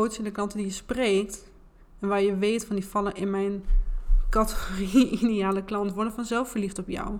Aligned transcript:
potentiële 0.00 0.30
klanten 0.30 0.58
die 0.58 0.66
je 0.66 0.72
spreekt 0.72 1.44
en 2.00 2.08
waar 2.08 2.22
je 2.22 2.36
weet 2.36 2.64
van 2.64 2.76
die 2.76 2.86
vallen 2.86 3.14
in 3.14 3.30
mijn 3.30 3.64
categorie 4.30 5.08
ideale 5.20 5.64
klant, 5.64 5.92
worden 5.92 6.12
vanzelf 6.12 6.50
verliefd 6.50 6.78
op 6.78 6.88
jou. 6.88 7.18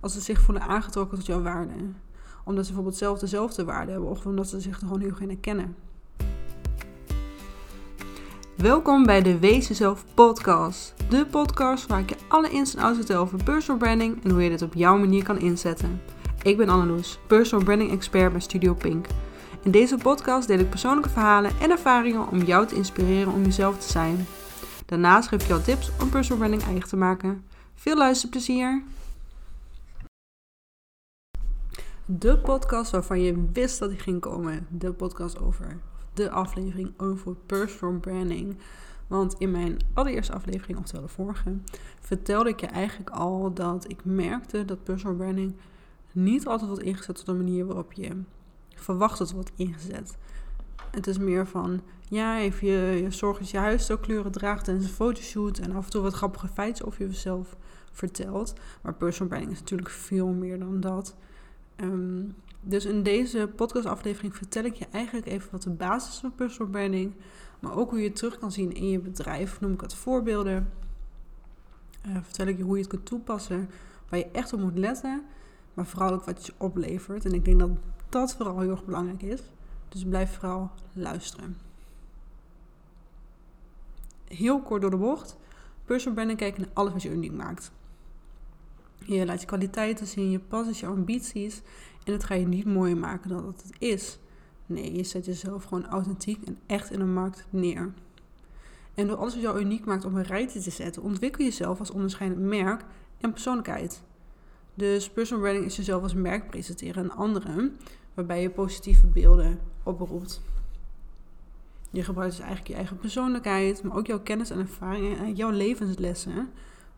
Als 0.00 0.12
ze 0.12 0.20
zich 0.20 0.40
voelen 0.40 0.62
aangetrokken 0.62 1.18
tot 1.18 1.26
jouw 1.26 1.42
waarde. 1.42 1.72
Omdat 2.44 2.64
ze 2.64 2.72
bijvoorbeeld 2.72 2.96
zelf 2.96 3.18
dezelfde 3.18 3.64
waarde 3.64 3.90
hebben 3.90 4.10
of 4.10 4.26
omdat 4.26 4.48
ze 4.48 4.60
zich 4.60 4.80
er 4.80 4.86
gewoon 4.86 5.00
heel 5.00 5.10
goed 5.10 5.26
herkennen. 5.26 5.76
Welkom 8.56 9.06
bij 9.06 9.22
de 9.22 9.38
Wees 9.38 9.68
Jezelf 9.68 10.04
podcast. 10.14 10.94
De 11.08 11.26
podcast 11.26 11.86
waar 11.86 12.00
ik 12.00 12.08
je 12.08 12.16
alle 12.28 12.50
ins 12.50 12.74
en 12.74 12.82
outs 12.82 12.98
vertel 12.98 13.20
over 13.20 13.44
personal 13.44 13.80
branding 13.80 14.24
en 14.24 14.30
hoe 14.30 14.42
je 14.42 14.50
dit 14.50 14.62
op 14.62 14.74
jouw 14.74 14.98
manier 14.98 15.24
kan 15.24 15.38
inzetten. 15.38 16.00
Ik 16.42 16.56
ben 16.56 16.68
Anneloes, 16.68 17.18
personal 17.26 17.64
branding 17.64 17.90
expert 17.90 18.32
bij 18.32 18.40
Studio 18.40 18.74
Pink. 18.74 19.06
In 19.64 19.70
deze 19.70 19.96
podcast 19.96 20.48
deel 20.48 20.58
ik 20.58 20.70
persoonlijke 20.70 21.10
verhalen 21.10 21.50
en 21.60 21.70
ervaringen 21.70 22.28
om 22.28 22.42
jou 22.42 22.66
te 22.66 22.74
inspireren 22.74 23.32
om 23.32 23.42
jezelf 23.42 23.78
te 23.78 23.90
zijn. 23.90 24.26
Daarnaast 24.86 25.28
geef 25.28 25.42
ik 25.42 25.48
jou 25.48 25.62
tips 25.62 25.90
om 26.00 26.10
personal 26.10 26.38
branding 26.38 26.62
eigen 26.62 26.88
te 26.88 26.96
maken. 26.96 27.44
Veel 27.74 27.96
luisterplezier! 27.96 28.82
De 32.04 32.38
podcast 32.38 32.90
waarvan 32.90 33.20
je 33.20 33.48
wist 33.52 33.78
dat 33.78 33.90
die 33.90 33.98
ging 33.98 34.20
komen. 34.20 34.66
De 34.70 34.92
podcast 34.92 35.40
over, 35.40 35.78
de 36.14 36.30
aflevering 36.30 36.92
over 36.96 37.34
personal 37.34 38.00
branding. 38.00 38.56
Want 39.06 39.34
in 39.38 39.50
mijn 39.50 39.76
allereerste 39.94 40.32
aflevering, 40.32 40.78
oftewel 40.78 41.02
de 41.02 41.12
vorige, 41.12 41.56
vertelde 42.00 42.50
ik 42.50 42.60
je 42.60 42.66
eigenlijk 42.66 43.10
al 43.10 43.54
dat 43.54 43.90
ik 43.90 44.04
merkte 44.04 44.64
dat 44.64 44.84
personal 44.84 45.16
branding 45.16 45.54
niet 46.12 46.46
altijd 46.46 46.68
wordt 46.68 46.84
ingezet 46.84 47.20
op 47.20 47.26
de 47.26 47.32
manier 47.32 47.66
waarop 47.66 47.92
je 47.92 48.22
verwacht 48.82 49.18
dat 49.18 49.32
wordt 49.32 49.52
ingezet. 49.56 50.16
Het 50.90 51.06
is 51.06 51.18
meer 51.18 51.46
van, 51.46 51.80
ja, 52.08 52.38
even 52.38 52.66
je, 52.66 53.02
je 53.02 53.10
zorg 53.10 53.38
dat 53.38 53.50
je 53.50 53.58
huis 53.58 53.86
zo 53.86 53.96
kleuren 53.96 54.32
draagt 54.32 54.68
en 54.68 54.74
een 54.74 54.82
fotoshoot 54.82 55.58
en 55.58 55.72
af 55.72 55.84
en 55.84 55.90
toe 55.90 56.02
wat 56.02 56.12
grappige 56.12 56.48
feitjes 56.48 56.86
over 56.86 57.06
jezelf 57.06 57.56
vertelt. 57.92 58.54
Maar 58.82 58.94
personal 58.94 59.28
branding 59.28 59.52
is 59.52 59.60
natuurlijk 59.60 59.90
veel 59.90 60.28
meer 60.28 60.58
dan 60.58 60.80
dat. 60.80 61.16
Ehm, 61.76 62.24
dus 62.60 62.84
in 62.84 63.02
deze 63.02 63.50
podcastaflevering 63.56 64.36
vertel 64.36 64.64
ik 64.64 64.74
je 64.74 64.86
eigenlijk 64.90 65.26
even 65.26 65.48
wat 65.50 65.62
de 65.62 65.70
basis 65.70 66.12
is 66.12 66.20
van 66.20 66.34
personal 66.34 66.70
branding, 66.70 67.14
maar 67.60 67.76
ook 67.76 67.90
hoe 67.90 67.98
je 67.98 68.06
het 68.08 68.16
terug 68.16 68.38
kan 68.38 68.52
zien 68.52 68.74
in 68.74 68.88
je 68.88 68.98
bedrijf. 68.98 69.60
Noem 69.60 69.72
ik 69.72 69.80
het 69.80 69.94
voorbeelden. 69.94 70.70
Uh, 72.06 72.16
vertel 72.22 72.46
ik 72.46 72.56
je 72.56 72.62
hoe 72.62 72.74
je 72.74 72.80
het 72.80 72.90
kunt 72.90 73.06
toepassen, 73.06 73.70
waar 74.08 74.18
je 74.18 74.30
echt 74.32 74.52
op 74.52 74.60
moet 74.60 74.78
letten, 74.78 75.22
maar 75.74 75.86
vooral 75.86 76.12
ook 76.12 76.24
wat 76.24 76.46
je 76.46 76.52
oplevert. 76.56 77.24
En 77.24 77.32
ik 77.32 77.44
denk 77.44 77.58
dat 77.58 77.70
dat 78.12 78.34
vooral 78.34 78.60
heel 78.60 78.70
erg 78.70 78.84
belangrijk 78.84 79.22
is. 79.22 79.40
Dus 79.88 80.04
blijf 80.04 80.34
vooral 80.34 80.70
luisteren. 80.92 81.56
Heel 84.28 84.60
kort 84.62 84.80
door 84.80 84.90
de 84.90 84.96
bocht. 84.96 85.36
Personal 85.84 86.14
branding 86.14 86.38
kijken 86.38 86.60
naar 86.60 86.70
alles 86.72 86.92
wat 86.92 87.02
je 87.02 87.10
uniek 87.10 87.32
maakt. 87.32 87.72
Je 88.98 89.26
laat 89.26 89.40
je 89.40 89.46
kwaliteiten 89.46 90.06
zien, 90.06 90.30
je 90.30 90.38
passies, 90.38 90.80
je 90.80 90.86
ambities. 90.86 91.62
En 92.04 92.12
dat 92.12 92.24
ga 92.24 92.34
je 92.34 92.46
niet 92.46 92.64
mooier 92.64 92.96
maken 92.96 93.28
dan 93.28 93.44
dat 93.44 93.62
het 93.62 93.72
is. 93.78 94.18
Nee, 94.66 94.96
je 94.96 95.04
zet 95.04 95.24
jezelf 95.24 95.64
gewoon 95.64 95.86
authentiek 95.86 96.42
en 96.44 96.58
echt 96.66 96.90
in 96.90 96.98
de 96.98 97.04
markt 97.04 97.46
neer. 97.50 97.92
En 98.94 99.06
door 99.06 99.16
alles 99.16 99.34
wat 99.34 99.42
jou 99.42 99.60
uniek 99.60 99.84
maakt 99.84 100.04
op 100.04 100.14
een 100.14 100.22
rijtje 100.22 100.60
te 100.60 100.70
zetten, 100.70 101.02
ontwikkel 101.02 101.44
je 101.44 101.50
jezelf 101.50 101.78
als 101.78 101.90
onderscheidend 101.90 102.40
merk 102.40 102.84
en 103.20 103.32
persoonlijkheid. 103.32 104.02
Dus 104.74 105.10
personal 105.10 105.42
branding 105.42 105.66
is 105.66 105.76
jezelf 105.76 106.02
als 106.02 106.14
merk 106.14 106.50
presenteren 106.50 107.02
aan 107.02 107.16
anderen 107.16 107.76
waarbij 108.14 108.42
je 108.42 108.50
positieve 108.50 109.06
beelden 109.06 109.58
oproept. 109.82 110.40
Je 111.90 112.02
gebruikt 112.02 112.30
dus 112.30 112.40
eigenlijk 112.40 112.70
je 112.70 112.76
eigen 112.76 112.98
persoonlijkheid, 112.98 113.82
maar 113.82 113.96
ook 113.96 114.06
jouw 114.06 114.20
kennis 114.20 114.50
en 114.50 114.58
ervaringen 114.58 115.18
en 115.18 115.34
jouw 115.34 115.50
levenslessen 115.50 116.50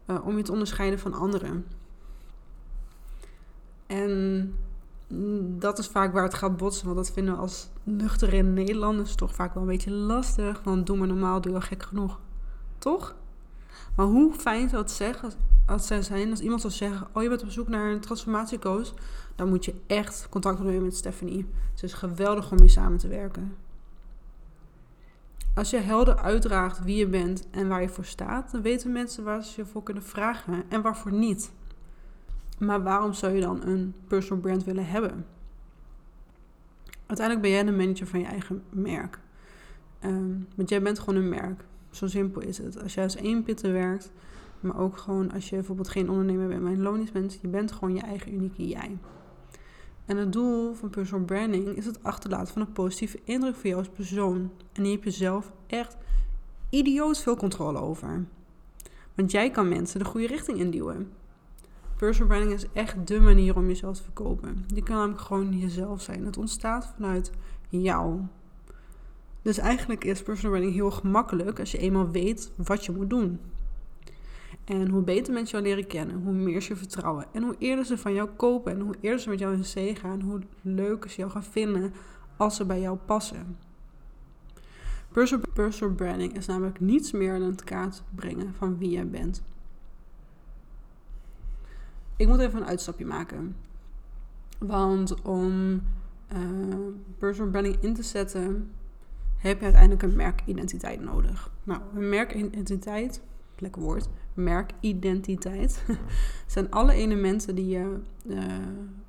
uh, 0.07 0.27
om 0.27 0.37
je 0.37 0.43
te 0.43 0.53
onderscheiden 0.53 0.99
van 0.99 1.15
anderen. 1.15 1.67
En 3.87 4.55
dat 5.59 5.79
is 5.79 5.87
vaak 5.87 6.13
waar 6.13 6.23
het 6.23 6.35
gaat 6.35 6.57
botsen, 6.57 6.85
want 6.85 6.97
dat 6.97 7.11
vinden 7.11 7.35
we 7.35 7.41
als 7.41 7.69
nuchtere 7.83 8.43
Nederlanders 8.43 9.15
toch 9.15 9.35
vaak 9.35 9.55
wel 9.55 9.63
een 9.63 9.69
beetje 9.69 9.91
lastig. 9.91 10.63
Want 10.63 10.87
doe 10.87 10.97
maar 10.97 11.07
normaal, 11.07 11.41
doe 11.41 11.53
je 11.53 11.61
gek 11.61 11.83
genoeg. 11.83 12.21
Toch? 12.79 13.15
Maar 13.97 14.07
hoe 14.07 14.33
fijn 14.33 14.69
zou 14.69 14.83
het 14.83 14.91
zeggen 14.91 15.33
als, 15.67 15.87
zij 15.87 16.03
zijn 16.03 16.31
als 16.31 16.41
iemand 16.41 16.61
zou 16.61 16.73
zeggen: 16.73 17.07
Oh, 17.13 17.23
je 17.23 17.29
bent 17.29 17.43
op 17.43 17.51
zoek 17.51 17.69
naar 17.69 17.91
een 17.91 18.01
transformatiecoach 18.01 18.93
dan 19.35 19.49
moet 19.49 19.65
je 19.65 19.75
echt 19.87 20.27
contact 20.31 20.59
opnemen 20.59 20.85
met 20.85 20.97
Stephanie. 20.97 21.47
Ze 21.75 21.85
is 21.85 21.93
geweldig 21.93 22.51
om 22.51 22.59
mee 22.59 22.69
samen 22.69 22.99
te 22.99 23.09
werken. 23.09 23.57
Als 25.55 25.71
je 25.71 25.77
helder 25.77 26.17
uitdraagt 26.17 26.85
wie 26.85 26.97
je 26.97 27.07
bent 27.07 27.51
en 27.51 27.69
waar 27.69 27.83
je 27.83 27.89
voor 27.89 28.05
staat, 28.05 28.51
dan 28.51 28.63
weten 28.63 28.93
mensen 28.93 29.25
waar 29.25 29.45
ze 29.45 29.61
je 29.61 29.67
voor 29.67 29.83
kunnen 29.83 30.03
vragen 30.03 30.65
en 30.69 30.83
waarvoor 30.83 31.13
niet. 31.13 31.53
Maar 32.59 32.83
waarom 32.83 33.13
zou 33.13 33.35
je 33.35 33.41
dan 33.41 33.63
een 33.63 33.95
personal 34.07 34.43
brand 34.43 34.65
willen 34.65 34.87
hebben? 34.87 35.27
Uiteindelijk 37.07 37.47
ben 37.47 37.51
jij 37.51 37.65
de 37.65 37.73
manager 37.73 38.07
van 38.07 38.21
je 38.21 38.27
eigen 38.27 38.63
merk. 38.71 39.19
Um, 40.05 40.49
want 40.57 40.69
jij 40.69 40.83
bent 40.83 40.99
gewoon 40.99 41.23
een 41.23 41.29
merk. 41.29 41.65
Zo 41.95 42.07
simpel 42.07 42.43
is 42.43 42.59
het. 42.59 42.83
Als 42.83 42.95
jij 42.95 43.05
als 43.05 43.17
één 43.17 43.43
pitten 43.43 43.73
werkt, 43.73 44.13
maar 44.61 44.79
ook 44.79 44.97
gewoon 44.97 45.33
als 45.33 45.49
je 45.49 45.57
bijvoorbeeld 45.57 45.89
geen 45.89 46.11
ondernemer 46.11 46.49
bent, 46.49 46.63
maar 46.63 46.73
een 46.73 46.83
loonist 46.83 47.13
bent, 47.13 47.39
je 47.41 47.49
bent 47.49 47.73
gewoon 47.73 47.95
je 47.95 48.01
eigen 48.01 48.35
unieke 48.35 48.67
jij. 48.67 48.99
En 50.05 50.17
het 50.17 50.33
doel 50.33 50.75
van 50.75 50.91
personal 50.91 51.25
branding 51.25 51.67
is 51.67 51.87
het 51.87 52.03
achterlaten 52.03 52.53
van 52.53 52.63
een 52.63 52.73
positieve 52.73 53.21
indruk 53.25 53.55
voor 53.55 53.67
jou 53.67 53.79
als 53.79 53.89
persoon. 53.89 54.51
En 54.73 54.83
hier 54.83 54.93
heb 54.93 55.05
je 55.05 55.11
zelf 55.11 55.53
echt 55.67 55.97
idioot 56.71 57.19
veel 57.19 57.37
controle 57.37 57.79
over. 57.79 58.25
Want 59.15 59.31
jij 59.31 59.51
kan 59.51 59.69
mensen 59.69 59.99
de 59.99 60.05
goede 60.05 60.27
richting 60.27 60.59
induwen. 60.59 61.13
Personal 61.97 62.29
branding 62.29 62.53
is 62.53 62.67
echt 62.73 63.07
de 63.07 63.21
manier 63.21 63.57
om 63.57 63.67
jezelf 63.67 63.97
te 63.97 64.03
verkopen. 64.03 64.65
Je 64.75 64.83
kan 64.83 64.97
namelijk 64.97 65.21
gewoon 65.21 65.59
jezelf 65.59 66.03
zijn. 66.03 66.25
Het 66.25 66.37
ontstaat 66.37 66.93
vanuit 66.97 67.31
jou. 67.69 68.21
Dus 69.45 69.59
eigenlijk 69.59 70.05
is 70.05 70.23
personal 70.23 70.51
branding 70.51 70.75
heel 70.75 70.91
gemakkelijk 70.91 71.59
als 71.59 71.73
je 71.73 71.79
eenmaal 71.79 72.11
weet 72.11 72.53
wat 72.57 72.85
je 72.85 72.93
moet 72.93 73.11
doen. 73.11 73.41
En 74.65 74.89
hoe 74.89 75.03
beter 75.03 75.33
mensen 75.33 75.59
jou 75.59 75.71
leren 75.71 75.89
kennen, 75.91 76.23
hoe 76.23 76.33
meer 76.33 76.61
ze 76.61 76.77
vertrouwen. 76.77 77.27
En 77.33 77.43
hoe 77.43 77.55
eerder 77.59 77.85
ze 77.85 77.99
van 77.99 78.15
jou 78.15 78.29
kopen 78.37 78.73
en 78.73 78.81
hoe 78.81 78.95
eerder 79.01 79.21
ze 79.21 79.29
met 79.29 79.39
jou 79.39 79.55
in 79.55 79.65
zee 79.65 79.95
gaan, 79.95 80.21
hoe 80.21 80.41
leuker 80.61 81.11
ze 81.11 81.17
jou 81.17 81.31
gaan 81.31 81.45
vinden 81.45 81.93
als 82.37 82.57
ze 82.57 82.65
bij 82.65 82.81
jou 82.81 82.99
passen. 83.05 83.57
Personal, 85.13 85.45
personal 85.55 85.95
branding 85.95 86.37
is 86.37 86.47
namelijk 86.47 86.81
niets 86.81 87.13
meer 87.13 87.39
dan 87.39 87.51
het 87.51 87.65
kaart 87.65 88.03
brengen 88.15 88.55
van 88.55 88.79
wie 88.79 88.91
jij 88.91 89.09
bent. 89.09 89.43
Ik 92.17 92.29
moet 92.29 92.39
even 92.39 92.61
een 92.61 92.67
uitstapje 92.67 93.07
maken. 93.07 93.57
Want 94.59 95.23
om 95.23 95.83
uh, 96.33 96.39
personal 97.19 97.51
branding 97.51 97.77
in 97.81 97.95
te 97.95 98.03
zetten, 98.03 98.71
heb 99.49 99.59
je 99.59 99.65
uiteindelijk 99.65 100.03
een 100.03 100.17
merkidentiteit 100.17 101.01
nodig. 101.01 101.51
Nou, 101.65 101.81
een 101.95 102.09
merkidentiteit, 102.09 103.21
lekker 103.59 103.83
woord, 103.83 104.09
merkidentiteit, 104.35 105.85
zijn 106.47 106.71
alle 106.71 106.93
elementen 106.93 107.55
die, 107.55 107.69
je, 107.69 107.97
uh, 108.27 108.43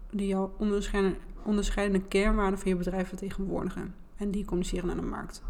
die 0.10 0.28
jouw 0.28 0.54
onderscheidende, 0.58 1.18
onderscheidende 1.44 2.08
kernwaarden 2.08 2.60
van 2.60 2.70
je 2.70 2.76
bedrijf 2.78 3.08
vertegenwoordigen. 3.08 3.96
En 4.18 4.32
die 4.32 4.46
communiceren 4.46 4.88
naar 4.88 4.96
de 4.96 5.02
markt. 5.02 5.42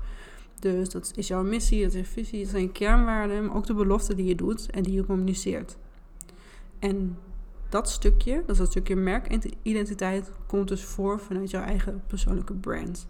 Dus 0.60 0.90
dat 0.90 1.14
is 1.16 1.28
jouw 1.28 1.44
missie, 1.44 1.84
dat 1.84 1.94
is 1.94 2.00
je 2.00 2.06
visie, 2.06 2.42
dat 2.42 2.50
zijn 2.50 2.64
je 2.64 2.72
kernwaarden, 2.72 3.46
maar 3.46 3.56
ook 3.56 3.66
de 3.66 3.74
beloften 3.74 4.16
die 4.16 4.26
je 4.26 4.36
doet 4.36 4.70
en 4.72 4.84
die 4.84 4.94
je 4.94 5.06
communiceert. 5.06 5.78
En 6.80 7.18
dat 7.70 7.90
stukje, 7.90 8.36
dat 8.36 8.50
is 8.50 8.58
dat 8.58 8.70
stukje 8.70 8.96
merkidentiteit, 8.96 10.32
komt 10.48 10.68
dus 10.68 10.84
voor 10.84 11.20
vanuit 11.20 11.50
jouw 11.50 11.64
eigen 11.64 12.04
persoonlijke 12.08 12.54
brand. 12.54 13.08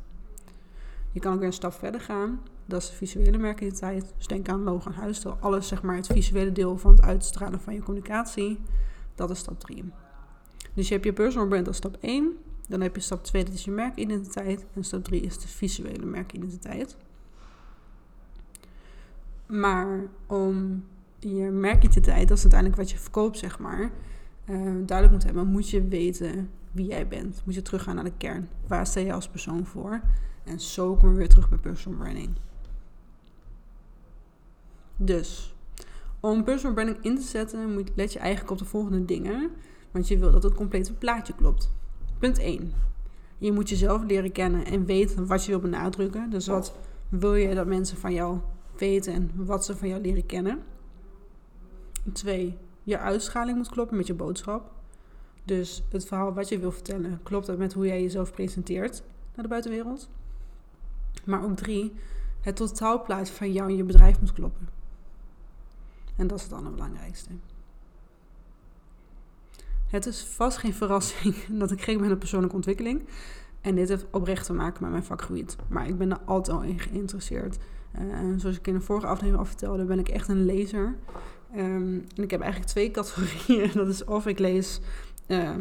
Je 1.15 1.21
kan 1.21 1.33
ook 1.33 1.39
weer 1.39 1.47
een 1.47 1.53
stap 1.53 1.73
verder 1.73 2.01
gaan. 2.01 2.41
Dat 2.65 2.81
is 2.81 2.89
de 2.89 2.95
visuele 2.95 3.37
merkidentiteit. 3.37 4.13
Dus 4.17 4.28
denk 4.28 4.49
aan 4.49 4.63
logo 4.63 4.90
en 4.90 4.95
huisstijl. 4.95 5.37
Alles 5.40 5.67
zeg 5.67 5.81
maar 5.81 5.95
het 5.95 6.07
visuele 6.07 6.51
deel 6.51 6.78
van 6.78 6.91
het 6.91 7.01
uitstralen 7.01 7.59
van 7.59 7.73
je 7.73 7.84
communicatie. 7.84 8.59
Dat 9.16 9.29
is 9.29 9.40
stap 9.40 9.59
3. 9.59 9.91
Dus 10.73 10.87
je 10.87 10.93
hebt 10.93 11.05
je 11.05 11.13
personal 11.13 11.47
brand 11.47 11.67
als 11.67 11.78
stap 11.78 11.97
1. 11.99 12.37
Dan 12.67 12.81
heb 12.81 12.95
je 12.95 13.01
stap 13.01 13.23
2, 13.23 13.43
dat 13.43 13.53
is 13.53 13.63
je 13.63 13.72
merkidentiteit. 13.72 14.66
En 14.73 14.84
stap 14.84 15.03
3 15.03 15.22
is 15.22 15.40
de 15.40 15.47
visuele 15.47 16.05
merkidentiteit. 16.05 16.97
Maar 19.45 20.07
om 20.28 20.84
je 21.19 21.43
merkidentiteit, 21.43 22.28
dat 22.28 22.37
is 22.37 22.43
uiteindelijk 22.43 22.81
wat 22.81 22.91
je 22.91 22.97
verkoopt, 22.97 23.37
zeg 23.37 23.59
maar, 23.59 23.81
uh, 23.81 24.57
duidelijk 24.85 25.11
moet 25.11 25.23
hebben, 25.23 25.47
moet 25.47 25.69
je 25.69 25.87
weten 25.87 26.49
wie 26.72 26.85
jij 26.85 27.07
bent. 27.07 27.41
Moet 27.45 27.55
je 27.55 27.61
teruggaan 27.61 27.95
naar 27.95 28.03
de 28.03 28.17
kern. 28.17 28.49
Waar 28.67 28.87
sta 28.87 28.99
je 28.99 29.13
als 29.13 29.29
persoon 29.29 29.66
voor? 29.66 30.01
En 30.45 30.59
zo 30.59 30.95
komen 30.95 31.11
we 31.11 31.17
weer 31.17 31.29
terug 31.29 31.49
bij 31.49 31.57
personal 31.57 31.99
branding. 31.99 32.29
Dus, 34.97 35.55
om 36.19 36.43
personal 36.43 36.73
branding 36.73 36.97
in 37.01 37.15
te 37.15 37.21
zetten, 37.21 37.73
moet, 37.73 37.91
let 37.95 38.13
je 38.13 38.19
eigenlijk 38.19 38.51
op 38.51 38.57
de 38.57 38.65
volgende 38.65 39.05
dingen. 39.05 39.51
Want 39.91 40.07
je 40.07 40.17
wil 40.17 40.31
dat 40.31 40.43
het 40.43 40.53
complete 40.53 40.93
plaatje 40.93 41.33
klopt. 41.33 41.71
Punt 42.19 42.39
1. 42.39 42.73
Je 43.37 43.51
moet 43.51 43.69
jezelf 43.69 44.03
leren 44.03 44.31
kennen 44.31 44.65
en 44.65 44.85
weten 44.85 45.27
wat 45.27 45.45
je 45.45 45.51
wil 45.51 45.59
benadrukken. 45.59 46.29
Dus 46.29 46.47
wat 46.47 46.75
wil 47.09 47.35
je 47.35 47.55
dat 47.55 47.67
mensen 47.67 47.97
van 47.97 48.13
jou 48.13 48.39
weten 48.77 49.13
en 49.13 49.31
wat 49.35 49.65
ze 49.65 49.75
van 49.75 49.87
jou 49.87 50.01
leren 50.01 50.25
kennen. 50.25 50.63
Twee, 52.13 52.57
je 52.83 52.97
uitschaling 52.97 53.57
moet 53.57 53.69
kloppen 53.69 53.97
met 53.97 54.07
je 54.07 54.13
boodschap. 54.13 54.71
Dus 55.43 55.83
het 55.91 56.05
verhaal 56.05 56.33
wat 56.33 56.49
je 56.49 56.59
wil 56.59 56.71
vertellen, 56.71 57.19
klopt 57.23 57.45
dat 57.45 57.57
met 57.57 57.73
hoe 57.73 57.85
jij 57.85 58.01
jezelf 58.01 58.31
presenteert 58.31 59.03
naar 59.35 59.43
de 59.43 59.49
buitenwereld. 59.49 60.09
Maar 61.23 61.44
ook 61.44 61.56
drie, 61.56 61.94
het 62.41 62.56
totaalplaatje 62.56 63.34
van 63.34 63.52
jou 63.52 63.70
en 63.70 63.76
je 63.76 63.84
bedrijf 63.84 64.20
moet 64.20 64.34
kloppen. 64.34 64.70
En 66.16 66.28
dat 66.28 66.38
is 66.38 66.44
het 66.44 66.53
allerbelangrijkste. 66.53 67.29
Het 69.88 70.06
is 70.06 70.23
vast 70.23 70.58
geen 70.58 70.73
verrassing 70.73 71.35
dat 71.59 71.72
ik 71.72 71.82
gek 71.82 72.00
ben 72.00 72.12
op 72.12 72.20
persoonlijke 72.20 72.56
ontwikkeling. 72.56 73.02
En 73.62 73.76
dit 73.76 73.90
heeft 73.90 74.06
oprecht 74.12 74.46
te 74.46 74.53
maken 74.53 74.84
met 74.84 74.91
mijn 74.91 75.03
vakgebied. 75.03 75.56
Maar 75.67 75.88
ik 75.88 75.97
ben 75.97 76.12
er 76.12 76.20
altijd 76.26 76.58
al 76.58 76.64
in 76.64 76.79
geïnteresseerd. 76.79 77.58
Uh, 78.00 78.34
zoals 78.38 78.58
ik 78.58 78.67
in 78.67 78.73
de 78.73 78.82
vorige 78.82 79.08
aflevering 79.08 79.38
al 79.38 79.46
vertelde, 79.46 79.85
ben 79.85 80.00
ik 80.00 80.09
echt 80.09 80.28
een 80.28 80.46
lezer. 80.46 80.96
Um, 81.56 82.06
en 82.16 82.23
ik 82.23 82.32
heb 82.32 82.41
eigenlijk 82.41 82.72
twee 82.72 82.91
categorieën. 82.97 83.72
Dat 83.73 83.88
is 83.88 84.03
of 84.03 84.28
ik 84.28 84.40
lees 84.40 84.79
uh, 85.28 85.56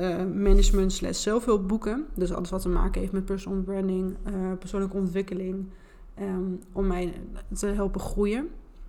uh, 0.00 0.24
management 0.34 0.92
slash 0.92 1.22
zelfhulpboeken. 1.22 2.06
Dus 2.14 2.32
alles 2.32 2.50
wat 2.50 2.62
te 2.62 2.68
maken 2.68 3.00
heeft 3.00 3.12
met 3.12 3.24
personal 3.24 3.62
branding, 3.62 4.16
persoonlijke 4.58 4.96
ontwikkeling. 4.96 5.66
Um, 6.20 6.58
om 6.72 6.86
mij 6.86 7.12
te 7.54 7.66
helpen 7.66 8.00
groeien 8.00 8.48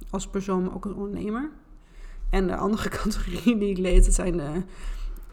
als 0.10 0.28
persoon, 0.28 0.64
maar 0.64 0.76
ook 0.76 0.86
als 0.86 0.94
ondernemer. 0.94 1.50
En 2.30 2.48
de 2.48 2.56
andere 2.56 2.90
categorie 3.00 3.58
die 3.58 3.70
ik 3.70 3.78
lees, 3.78 4.06
dat 4.06 4.14
zijn 4.14 4.38
de 4.38 4.62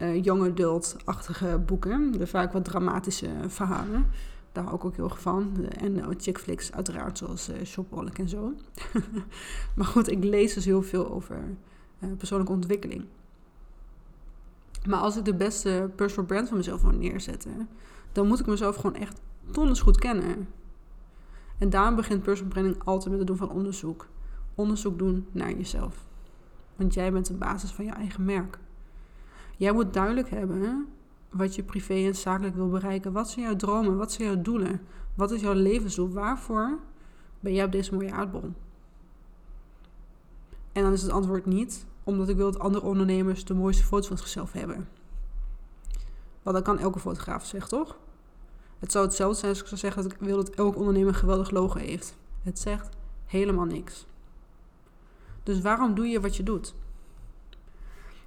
uh, 0.01 0.23
young 0.23 0.43
adult-achtige 0.43 1.57
boeken. 1.65 2.11
De 2.11 2.27
vaak 2.27 2.53
wat 2.53 2.65
dramatische 2.65 3.29
verhalen. 3.47 4.05
Daar 4.51 4.63
hou 4.63 4.75
ik 4.75 4.85
ook 4.85 4.95
heel 4.95 5.05
erg 5.05 5.21
van. 5.21 5.67
En 5.77 5.97
uh, 5.97 6.05
chick 6.17 6.37
flicks 6.37 6.71
uiteraard, 6.71 7.17
zoals 7.17 7.49
Shopaholic 7.63 8.19
en 8.19 8.29
zo. 8.29 8.53
maar 9.75 9.85
goed, 9.85 10.11
ik 10.11 10.23
lees 10.23 10.53
dus 10.53 10.65
heel 10.65 10.81
veel 10.81 11.11
over 11.11 11.43
persoonlijke 12.17 12.53
ontwikkeling. 12.53 13.05
Maar 14.85 14.99
als 14.99 15.17
ik 15.17 15.25
de 15.25 15.33
beste 15.33 15.89
personal 15.95 16.25
brand 16.25 16.47
van 16.47 16.57
mezelf 16.57 16.81
wil 16.81 16.91
neerzetten... 16.91 17.69
dan 18.11 18.27
moet 18.27 18.39
ik 18.39 18.45
mezelf 18.45 18.75
gewoon 18.75 18.95
echt 18.95 19.21
donders 19.51 19.81
goed 19.81 19.97
kennen. 19.97 20.47
En 21.57 21.69
daarom 21.69 21.95
begint 21.95 22.23
personal 22.23 22.51
branding 22.51 22.83
altijd 22.83 23.09
met 23.09 23.17
het 23.17 23.27
doen 23.27 23.37
van 23.37 23.49
onderzoek. 23.49 24.07
Onderzoek 24.55 24.97
doen 24.97 25.27
naar 25.31 25.51
jezelf. 25.51 26.05
Want 26.75 26.93
jij 26.93 27.11
bent 27.11 27.25
de 27.25 27.33
basis 27.33 27.71
van 27.71 27.85
je 27.85 27.91
eigen 27.91 28.25
merk. 28.25 28.59
Jij 29.57 29.71
moet 29.71 29.93
duidelijk 29.93 30.29
hebben 30.29 30.87
wat 31.29 31.55
je 31.55 31.63
privé 31.63 31.93
en 31.93 32.15
zakelijk 32.15 32.55
wil 32.55 32.69
bereiken. 32.69 33.11
Wat 33.11 33.29
zijn 33.29 33.45
jouw 33.45 33.55
dromen? 33.55 33.97
Wat 33.97 34.11
zijn 34.11 34.27
jouw 34.27 34.41
doelen? 34.41 34.81
Wat 35.15 35.31
is 35.31 35.41
jouw 35.41 35.53
levensdoel? 35.53 36.09
Waarvoor 36.09 36.79
ben 37.39 37.53
jij 37.53 37.65
op 37.65 37.71
deze 37.71 37.93
mooie 37.93 38.11
aardbol? 38.11 38.51
En 40.71 40.83
dan 40.83 40.91
is 40.91 41.01
het 41.01 41.11
antwoord 41.11 41.45
niet, 41.45 41.85
omdat 42.07 42.29
ik 42.29 42.35
wil 42.35 42.51
dat 42.51 42.61
andere 42.61 42.85
ondernemers 42.85 43.45
de 43.45 43.53
mooiste 43.53 43.83
foto's 43.83 44.07
van 44.07 44.17
zichzelf 44.17 44.51
hebben. 44.51 44.87
Want 46.43 46.55
dat 46.55 46.65
kan 46.65 46.79
elke 46.79 46.99
fotograaf 46.99 47.45
zeggen, 47.45 47.69
toch? 47.69 47.97
Het 48.79 48.91
zou 48.91 49.05
hetzelfde 49.05 49.37
zijn 49.37 49.51
als 49.51 49.61
ik 49.61 49.67
zou 49.67 49.79
zeggen 49.79 50.03
dat 50.03 50.11
ik 50.11 50.19
wil 50.19 50.35
dat 50.35 50.49
elk 50.49 50.75
ondernemer 50.75 51.07
een 51.07 51.19
geweldig 51.19 51.49
logo 51.49 51.79
heeft. 51.79 52.15
Het 52.43 52.59
zegt 52.59 52.89
helemaal 53.25 53.65
niks. 53.65 54.05
Dus 55.43 55.61
waarom 55.61 55.95
doe 55.95 56.07
je 56.07 56.21
wat 56.21 56.35
je 56.35 56.43
doet? 56.43 56.75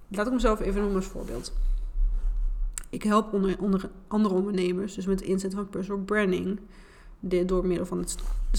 Laat 0.09 0.27
ik 0.27 0.33
mezelf 0.33 0.61
even 0.61 0.81
noemen 0.81 0.97
als 0.97 1.07
voorbeeld. 1.07 1.53
Ik 2.89 3.03
help 3.03 3.33
onder, 3.33 3.91
andere 4.09 4.35
ondernemers, 4.35 4.95
dus 4.95 5.07
met 5.07 5.21
het 5.21 5.29
inzetten 5.29 5.59
van 5.59 5.69
personal 5.69 6.05
branding, 6.05 6.61
dit 7.21 7.49
door 7.49 7.67
middel 7.67 7.87
van 7.87 7.99
het 7.99 8.17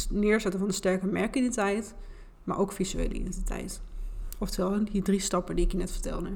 neerzetten 0.10 0.60
van 0.60 0.70
een 0.70 0.76
sterke 0.76 1.06
merkidentiteit, 1.06 1.96
maar 2.44 2.58
ook 2.58 2.72
visuele 2.72 3.14
identiteit. 3.14 3.82
Oftewel, 4.42 4.86
die 4.86 5.02
drie 5.02 5.20
stappen 5.20 5.56
die 5.56 5.66
ik 5.66 5.72
je 5.72 5.78
net 5.78 5.92
vertelde. 5.92 6.30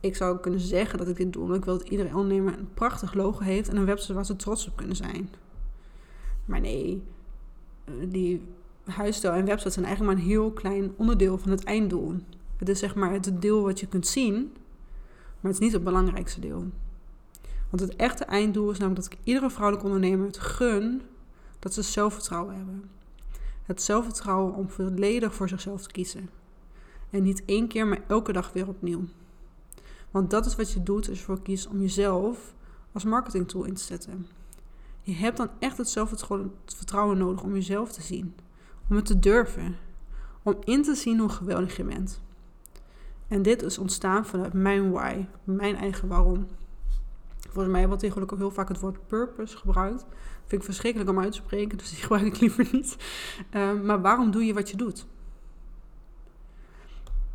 Ik 0.00 0.16
zou 0.16 0.38
kunnen 0.38 0.60
zeggen 0.60 0.98
dat 0.98 1.08
ik 1.08 1.16
dit 1.16 1.32
doe 1.32 1.42
omdat 1.42 1.56
ik 1.56 1.64
wil 1.64 1.78
dat 1.78 1.88
iedere 1.88 2.16
ondernemer 2.16 2.58
een 2.58 2.74
prachtig 2.74 3.14
logo 3.14 3.40
heeft 3.40 3.68
en 3.68 3.76
een 3.76 3.84
website 3.84 4.14
waar 4.14 4.26
ze 4.26 4.36
trots 4.36 4.68
op 4.68 4.76
kunnen 4.76 4.96
zijn. 4.96 5.30
Maar 6.44 6.60
nee, 6.60 7.02
eh, 7.84 7.94
die 8.08 8.42
huisstijl 8.84 9.32
en 9.32 9.44
website 9.44 9.70
zijn 9.70 9.84
eigenlijk 9.84 10.16
maar 10.16 10.24
een 10.24 10.30
heel 10.30 10.50
klein 10.50 10.92
onderdeel 10.96 11.38
van 11.38 11.50
het 11.50 11.64
einddoel. 11.64 12.14
Het 12.56 12.68
is 12.68 12.78
zeg 12.78 12.94
maar 12.94 13.12
het 13.12 13.42
deel 13.42 13.62
wat 13.62 13.80
je 13.80 13.86
kunt 13.86 14.06
zien, 14.06 14.34
maar 15.40 15.52
het 15.52 15.54
is 15.54 15.58
niet 15.58 15.72
het 15.72 15.84
belangrijkste 15.84 16.40
deel. 16.40 16.64
Want 17.70 17.82
het 17.82 17.96
echte 17.96 18.24
einddoel 18.24 18.70
is 18.70 18.78
namelijk 18.78 19.04
dat 19.04 19.12
ik 19.12 19.18
iedere 19.24 19.50
vrouwelijke 19.50 19.86
ondernemer 19.86 20.26
het 20.26 20.38
gun 20.38 21.02
dat 21.58 21.74
ze 21.74 21.82
zelfvertrouwen 21.82 22.56
hebben. 22.56 22.90
Het 23.64 23.82
zelfvertrouwen 23.82 24.54
om 24.54 24.68
volledig 24.68 25.34
voor 25.34 25.48
zichzelf 25.48 25.82
te 25.82 25.92
kiezen. 25.92 26.28
En 27.14 27.22
niet 27.22 27.42
één 27.44 27.68
keer, 27.68 27.86
maar 27.86 28.00
elke 28.06 28.32
dag 28.32 28.52
weer 28.52 28.68
opnieuw. 28.68 29.04
Want 30.10 30.30
dat 30.30 30.46
is 30.46 30.56
wat 30.56 30.72
je 30.72 30.82
doet 30.82 31.08
als 31.08 31.18
je 31.18 31.24
voor 31.24 31.42
kiest 31.42 31.66
om 31.66 31.80
jezelf 31.80 32.54
als 32.92 33.04
marketingtool 33.04 33.64
in 33.64 33.74
te 33.74 33.82
zetten. 33.82 34.26
Je 35.02 35.12
hebt 35.12 35.36
dan 35.36 35.50
echt 35.58 35.78
het 35.78 35.88
zelfvertrouwen 35.88 37.18
nodig 37.18 37.42
om 37.42 37.54
jezelf 37.54 37.92
te 37.92 38.02
zien. 38.02 38.34
Om 38.88 38.96
het 38.96 39.06
te 39.06 39.18
durven. 39.18 39.76
Om 40.42 40.56
in 40.64 40.82
te 40.82 40.94
zien 40.94 41.18
hoe 41.18 41.28
geweldig 41.28 41.76
je 41.76 41.84
bent. 41.84 42.20
En 43.28 43.42
dit 43.42 43.62
is 43.62 43.78
ontstaan 43.78 44.26
vanuit 44.26 44.52
mijn 44.52 44.90
why, 44.90 45.24
mijn 45.44 45.76
eigen 45.76 46.08
waarom. 46.08 46.46
Volgens 47.38 47.74
mij 47.74 47.86
wordt 47.86 48.00
tegenwoordig 48.00 48.34
ook 48.34 48.40
heel 48.40 48.54
vaak 48.54 48.68
het 48.68 48.80
woord 48.80 49.06
purpose 49.06 49.56
gebruikt. 49.56 50.04
Vind 50.46 50.60
ik 50.60 50.62
verschrikkelijk 50.62 51.10
om 51.10 51.18
uit 51.18 51.32
te 51.32 51.38
spreken, 51.38 51.78
dus 51.78 51.90
die 51.90 51.98
gebruik 51.98 52.24
ik 52.24 52.40
liever 52.40 52.68
niet. 52.72 52.96
Uh, 53.54 53.80
maar 53.82 54.00
waarom 54.00 54.30
doe 54.30 54.44
je 54.44 54.54
wat 54.54 54.70
je 54.70 54.76
doet? 54.76 55.06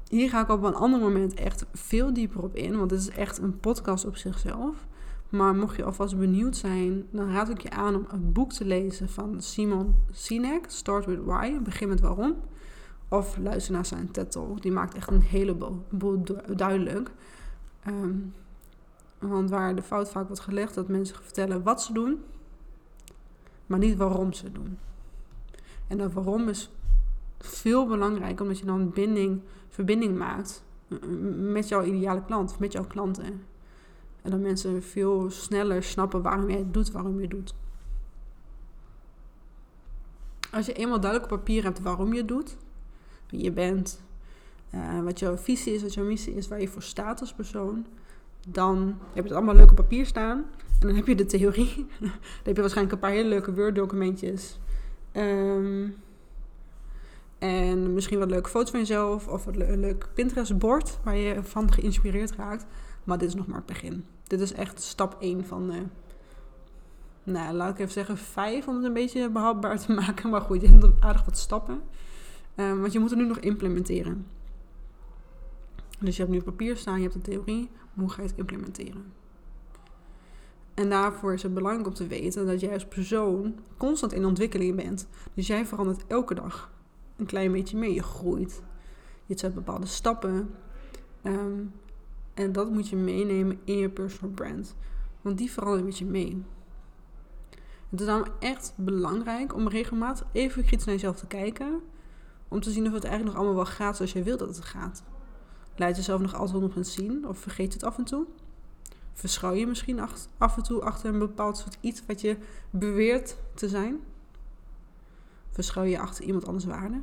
Hier 0.10 0.30
ga 0.30 0.42
ik 0.42 0.50
op 0.50 0.64
een 0.64 0.76
ander 0.76 1.00
moment 1.00 1.34
echt 1.34 1.66
veel 1.74 2.14
dieper 2.14 2.44
op 2.44 2.56
in, 2.56 2.78
want 2.78 2.90
dit 2.90 3.00
is 3.00 3.10
echt 3.10 3.38
een 3.38 3.60
podcast 3.60 4.06
op 4.06 4.16
zichzelf. 4.16 4.88
Maar 5.30 5.56
mocht 5.56 5.76
je 5.76 5.84
alvast 5.84 6.18
benieuwd 6.18 6.56
zijn, 6.56 7.08
dan 7.12 7.32
raad 7.32 7.50
ik 7.50 7.62
je 7.62 7.70
aan 7.70 7.96
om 7.96 8.06
een 8.08 8.32
boek 8.32 8.54
te 8.54 8.66
lezen 8.66 9.10
van 9.10 9.42
Simon 9.42 9.96
Sinek, 10.12 10.66
Start 10.68 11.06
with 11.06 11.24
Why, 11.24 11.60
begin 11.62 11.88
met 11.88 12.00
waarom. 12.00 12.36
Of 13.08 13.38
luister 13.38 13.74
naar 13.74 13.86
zijn 13.86 14.12
TED 14.12 14.32
Talk. 14.32 14.62
Die 14.62 14.72
maakt 14.72 14.94
echt 14.94 15.12
een 15.12 15.22
heleboel 15.22 16.24
duidelijk. 16.56 17.12
Um, 17.88 18.34
want 19.20 19.50
waar 19.50 19.76
de 19.76 19.82
fout 19.82 20.10
vaak 20.10 20.28
wordt 20.28 20.42
gelegd, 20.42 20.74
dat 20.74 20.88
mensen 20.88 21.16
vertellen 21.24 21.64
wat 21.64 21.82
ze 21.82 21.94
doen, 21.94 22.24
maar 23.66 23.80
niet 23.80 23.98
waarom 23.98 24.34
ze 24.34 24.52
doen. 24.52 24.78
En 25.88 25.98
dat 25.98 26.14
waarom 26.14 26.48
is 26.48 26.72
veel 27.40 27.88
belangrijker, 27.88 28.42
omdat 28.42 28.60
je 28.60 28.66
dan 28.66 28.90
binding, 28.90 29.42
verbinding 29.70 30.18
maakt 30.18 30.64
met 31.38 31.68
jouw 31.68 31.84
ideale 31.84 32.26
klant, 32.26 32.60
met 32.60 32.72
jouw 32.72 32.88
klanten. 32.88 33.46
En 34.22 34.32
dat 34.32 34.40
mensen 34.40 34.84
veel 34.84 35.30
sneller 35.30 35.84
snappen 35.84 36.22
waarom 36.22 36.50
jij 36.50 36.58
het 36.58 36.74
doet, 36.74 36.92
waarom 36.92 37.16
je 37.16 37.22
het 37.22 37.30
doet. 37.32 37.56
Als 40.52 40.66
je 40.66 40.74
eenmaal 40.74 41.00
duidelijk 41.00 41.32
op 41.32 41.38
papier 41.38 41.64
hebt 41.64 41.80
waarom 41.80 42.14
je 42.14 42.20
het 42.20 42.28
doet, 42.28 42.58
wie 43.30 43.44
je 43.44 43.52
bent, 43.52 44.02
uh, 44.74 45.02
wat 45.02 45.20
jouw 45.20 45.38
visie 45.38 45.74
is, 45.74 45.82
wat 45.82 45.94
jouw 45.94 46.06
missie 46.06 46.36
is, 46.36 46.48
waar 46.48 46.62
je 46.62 46.68
voor 46.68 46.82
staat 46.82 47.20
als 47.20 47.34
persoon, 47.34 47.86
dan 48.48 48.88
heb 48.88 49.24
je 49.24 49.30
het 49.30 49.32
allemaal 49.32 49.56
leuk 49.56 49.70
op 49.70 49.76
papier 49.76 50.06
staan. 50.06 50.38
En 50.80 50.88
dan 50.88 50.96
heb 50.96 51.08
je 51.08 51.16
de 51.16 51.26
theorie. 51.26 51.76
dan 52.00 52.12
heb 52.44 52.56
je 52.56 52.62
waarschijnlijk 52.62 52.92
een 52.96 53.00
paar 53.00 53.12
hele 53.12 53.30
leuke 53.30 53.54
Word-documentjes. 53.54 54.60
Um, 55.14 55.96
en 57.40 57.94
misschien 57.94 58.20
wat 58.20 58.30
leuke 58.30 58.50
foto's 58.50 58.70
van 58.70 58.80
jezelf 58.80 59.28
of 59.28 59.46
een 59.46 59.80
leuk 59.80 60.08
Pinterest-bord 60.14 61.00
waar 61.04 61.18
je 61.18 61.44
van 61.44 61.72
geïnspireerd 61.72 62.32
raakt. 62.32 62.66
Maar 63.04 63.18
dit 63.18 63.28
is 63.28 63.36
nog 63.36 63.48
maar 63.48 63.58
het 63.58 63.66
begin. 63.66 64.06
Dit 64.24 64.42
is 64.42 64.54
echt 64.54 64.82
stap 64.82 65.16
1 65.20 65.46
van 65.46 65.68
de, 65.68 65.82
nou 67.24 67.54
laat 67.54 67.70
ik 67.70 67.80
even 67.80 67.92
zeggen, 67.92 68.18
5 68.18 68.68
om 68.68 68.76
het 68.76 68.84
een 68.84 68.94
beetje 68.94 69.30
behapbaar 69.30 69.80
te 69.80 69.94
maken. 70.02 70.30
Maar 70.30 70.42
goed, 70.42 70.62
je 70.62 70.68
hebt 70.68 71.02
aardig 71.02 71.26
wat 71.26 71.38
stappen. 71.38 71.82
Um, 72.56 72.80
want 72.82 72.94
je 72.94 73.00
moet 73.00 73.12
er 73.12 73.18
nu 73.18 73.26
nog 73.26 73.40
implementeren. 73.40 74.28
Dus 76.00 76.16
je 76.16 76.22
hebt 76.22 76.34
nu 76.34 76.42
papier 76.42 76.78
staan, 76.78 76.96
je 76.96 77.04
hebt 77.04 77.16
een 77.16 77.22
theorie. 77.22 77.70
Hoe 77.94 78.10
ga 78.10 78.22
je 78.22 78.28
het 78.28 78.38
implementeren? 78.38 79.14
En 80.74 80.90
daarvoor 80.90 81.34
is 81.34 81.44
het 81.44 81.54
belangrijk 81.54 81.88
om 81.88 81.94
te 81.94 82.08
weten 82.08 82.46
dat 82.46 82.60
jij 82.60 82.74
als 82.74 82.86
persoon 82.86 83.56
constant 83.78 84.14
in 84.14 84.26
ontwikkeling 84.26 84.76
bent. 84.76 85.08
Dus 85.34 85.48
jij 85.48 85.66
verandert 85.66 86.08
elke 86.08 86.34
dag 86.34 86.72
een 87.20 87.26
klein 87.26 87.52
beetje 87.52 87.78
mee. 87.78 87.94
Je 87.94 88.04
groeit. 88.04 88.62
Je 89.26 89.38
zet 89.38 89.54
bepaalde 89.54 89.86
stappen. 89.86 90.56
Um, 91.24 91.72
en 92.34 92.52
dat 92.52 92.70
moet 92.70 92.90
je 92.90 92.96
meenemen 92.96 93.60
in 93.64 93.78
je 93.78 93.90
personal 93.90 94.34
brand. 94.34 94.76
Want 95.22 95.38
die 95.38 95.52
verandert 95.52 95.86
met 95.86 95.98
je 95.98 96.06
mee. 96.06 96.44
Het 97.90 98.00
is 98.00 98.06
dan 98.06 98.28
echt 98.40 98.74
belangrijk 98.76 99.56
om 99.56 99.68
regelmatig 99.68 100.28
even 100.32 100.64
kritisch 100.64 100.86
naar 100.86 100.96
jezelf 100.96 101.16
te 101.16 101.28
kijken. 101.28 101.82
Om 102.48 102.60
te 102.60 102.72
zien 102.72 102.88
of 102.88 102.94
het 102.94 103.04
eigenlijk 103.04 103.36
nog 103.36 103.46
allemaal 103.46 103.64
wel 103.64 103.74
gaat 103.74 103.96
zoals 103.96 104.14
je 104.14 104.24
wilt 104.24 104.40
dat 104.40 104.56
het 104.56 104.66
gaat. 104.66 105.04
Laat 105.76 105.96
jezelf 105.96 106.22
nog 106.22 106.36
altijd 106.36 106.74
100% 106.76 106.80
zien 106.80 107.28
of 107.28 107.38
vergeet 107.38 107.74
het 107.74 107.84
af 107.84 107.98
en 107.98 108.04
toe? 108.04 108.26
Verschuil 109.14 109.54
je 109.54 109.68
misschien 109.68 110.00
af 110.38 110.58
en 110.58 110.64
toe 110.64 110.82
achter 110.82 111.14
een 111.14 111.20
bepaald 111.20 111.58
soort 111.58 111.78
iets 111.82 112.04
wat 112.08 112.22
je 112.22 112.38
beweert 112.70 113.38
te 113.56 113.70
zijn? 113.70 114.00
Verschuil 115.52 115.88
je 115.88 116.00
achter 116.00 116.26
iemand 116.26 116.46
anders 116.46 116.66
waarde? 116.66 117.02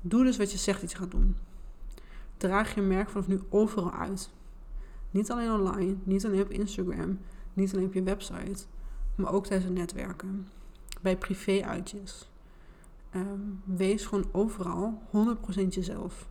Doe 0.00 0.24
dus 0.24 0.36
wat 0.36 0.52
je 0.52 0.58
zegt 0.58 0.80
dat 0.80 0.90
je 0.90 0.96
gaat 0.96 1.10
doen. 1.10 1.36
Draag 2.36 2.74
je 2.74 2.80
merk 2.80 3.10
vanaf 3.10 3.28
nu 3.28 3.40
overal 3.48 3.92
uit. 3.92 4.30
Niet 5.10 5.30
alleen 5.30 5.52
online, 5.52 5.96
niet 6.02 6.26
alleen 6.26 6.42
op 6.42 6.50
Instagram, 6.50 7.18
niet 7.52 7.74
alleen 7.74 7.86
op 7.86 7.94
je 7.94 8.02
website, 8.02 8.64
maar 9.14 9.32
ook 9.32 9.46
tijdens 9.46 9.68
het 9.68 9.78
netwerken. 9.78 10.48
Bij 11.00 11.16
privé-uitjes. 11.16 12.30
Ehm, 13.10 13.40
wees 13.64 14.06
gewoon 14.06 14.28
overal 14.32 15.02
100% 15.10 15.74
jezelf. 15.74 16.28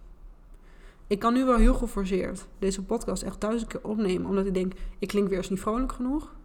Ik 1.08 1.20
kan 1.20 1.34
nu 1.34 1.46
wel 1.46 1.58
heel 1.58 1.74
geforceerd 1.74 2.48
deze 2.60 2.84
podcast 2.84 3.24
echt 3.24 3.42
duizend 3.42 3.72
keer 3.72 3.84
opnemen, 3.84 4.30
omdat 4.30 4.46
ik 4.46 4.54
denk, 4.54 4.74
ik 5.00 5.08
klink 5.08 5.28
weer 5.30 5.38
eens 5.38 5.50
niet 5.50 5.60
vrolijk 5.60 5.92
genoeg. 5.92 6.36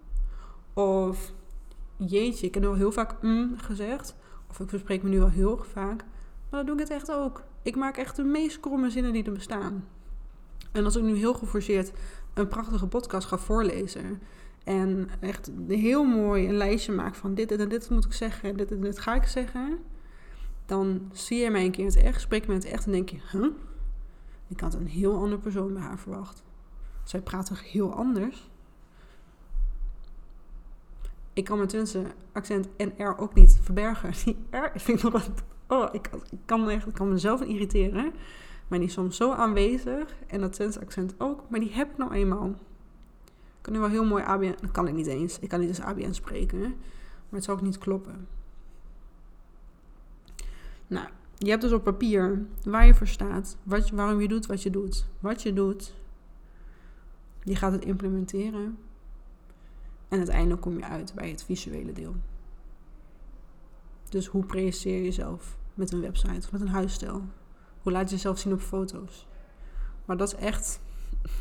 Of 0.74 1.32
jeetje, 1.98 2.46
ik 2.46 2.54
heb 2.54 2.64
al 2.64 2.74
heel 2.74 2.92
vaak 2.92 3.22
mm 3.22 3.58
gezegd. 3.58 4.16
Of 4.48 4.60
ik 4.60 4.68
verspreek 4.68 5.02
me 5.02 5.08
nu 5.08 5.20
al 5.20 5.30
heel 5.30 5.64
vaak. 5.72 6.04
Maar 6.50 6.64
dan 6.64 6.66
doe 6.66 6.74
ik 6.74 6.80
het 6.80 6.90
echt 6.90 7.12
ook. 7.12 7.44
Ik 7.62 7.76
maak 7.76 7.96
echt 7.96 8.16
de 8.16 8.24
meest 8.24 8.60
kromme 8.60 8.90
zinnen 8.90 9.12
die 9.12 9.24
er 9.24 9.32
bestaan. 9.32 9.84
En 10.72 10.84
als 10.84 10.96
ik 10.96 11.02
nu 11.02 11.16
heel 11.16 11.34
geforceerd 11.34 11.92
een 12.34 12.48
prachtige 12.48 12.86
podcast 12.86 13.26
ga 13.26 13.38
voorlezen. 13.38 14.20
En 14.64 15.08
echt 15.20 15.50
heel 15.68 16.04
mooi 16.04 16.48
een 16.48 16.56
lijstje 16.56 16.92
maak 16.92 17.14
van 17.14 17.34
dit, 17.34 17.52
en 17.52 17.68
dit 17.68 17.90
moet 17.90 18.04
ik 18.04 18.12
zeggen. 18.12 18.48
En 18.48 18.56
dit 18.56 18.70
en 18.70 18.80
dit 18.80 18.98
ga 18.98 19.14
ik 19.14 19.24
zeggen. 19.24 19.78
Dan 20.66 21.10
zie 21.12 21.38
je 21.38 21.50
mij 21.50 21.64
een 21.64 21.70
keer 21.70 21.84
in 21.84 21.90
het 21.90 22.02
echt. 22.02 22.20
Spreek 22.20 22.46
me 22.46 22.52
in 22.52 22.58
het 22.58 22.68
echt 22.68 22.86
en 22.86 22.92
denk 22.92 23.08
je, 23.08 23.18
huh? 23.32 23.50
Ik 24.48 24.60
had 24.60 24.74
een 24.74 24.86
heel 24.86 25.14
andere 25.14 25.40
persoon 25.40 25.72
bij 25.72 25.82
haar 25.82 25.98
verwacht. 25.98 26.42
Zij 27.04 27.20
praat 27.20 27.46
toch 27.46 27.70
heel 27.72 27.94
anders? 27.94 28.50
Ik 31.38 31.44
kan 31.44 31.56
mijn 31.56 31.68
Twentse 31.68 32.02
accent 32.32 32.68
en 32.76 32.92
R 32.96 33.18
ook 33.18 33.34
niet 33.34 33.58
verbergen. 33.62 34.12
Die 34.24 34.36
R 34.50 34.70
vind 34.74 34.98
ik 34.98 35.04
nog 35.04 35.12
wat... 35.12 35.30
Oh, 35.66 35.88
ik, 35.92 36.10
ik, 36.30 36.38
kan, 36.44 36.70
echt, 36.70 36.86
ik 36.86 36.94
kan 36.94 37.08
mezelf 37.08 37.42
irriteren. 37.42 38.12
Maar 38.68 38.78
die 38.78 38.88
is 38.88 38.94
soms 38.94 39.16
zo 39.16 39.32
aanwezig. 39.32 40.14
En 40.26 40.40
dat 40.40 40.52
Twentse 40.52 40.80
accent 40.80 41.14
ook. 41.18 41.50
Maar 41.50 41.60
die 41.60 41.72
heb 41.72 41.90
ik 41.90 41.96
nou 41.96 42.12
eenmaal. 42.12 42.46
Ik 43.26 43.60
kan 43.60 43.72
nu 43.72 43.78
wel 43.78 43.88
heel 43.88 44.04
mooi 44.04 44.24
ABN... 44.24 44.54
Dat 44.60 44.70
kan 44.70 44.88
ik 44.88 44.94
niet 44.94 45.06
eens. 45.06 45.38
Ik 45.38 45.48
kan 45.48 45.60
niet 45.60 45.68
eens 45.68 45.80
ABN 45.80 46.12
spreken. 46.12 46.60
Maar 46.60 46.70
het 47.30 47.44
zou 47.44 47.58
ook 47.58 47.64
niet 47.64 47.78
kloppen. 47.78 48.28
Nou, 50.86 51.08
je 51.36 51.50
hebt 51.50 51.62
dus 51.62 51.72
op 51.72 51.84
papier 51.84 52.46
waar 52.64 52.86
je 52.86 52.94
voor 52.94 53.06
staat, 53.06 53.56
wat, 53.62 53.90
waarom 53.90 54.20
je 54.20 54.28
doet 54.28 54.46
wat 54.46 54.62
je 54.62 54.70
doet, 54.70 55.06
wat 55.20 55.42
je 55.42 55.52
doet. 55.52 55.94
Je 57.42 57.56
gaat 57.56 57.72
het 57.72 57.84
implementeren. 57.84 58.78
En 60.08 60.18
uiteindelijk 60.18 60.60
kom 60.60 60.78
je 60.78 60.84
uit 60.84 61.12
bij 61.14 61.30
het 61.30 61.42
visuele 61.42 61.92
deel. 61.92 62.14
Dus 64.08 64.26
hoe 64.26 64.44
presenteer 64.44 64.96
je 64.96 65.04
jezelf 65.04 65.56
met 65.74 65.92
een 65.92 66.00
website 66.00 66.46
of 66.46 66.52
met 66.52 66.60
een 66.60 66.68
huisstijl? 66.68 67.22
Hoe 67.82 67.92
laat 67.92 68.08
je 68.08 68.14
jezelf 68.14 68.38
zien 68.38 68.52
op 68.52 68.60
foto's? 68.60 69.26
Maar 70.04 70.16
dat 70.16 70.32
is 70.32 70.38
echt 70.38 70.80